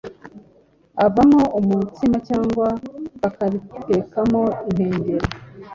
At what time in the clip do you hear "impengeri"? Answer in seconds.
4.69-5.27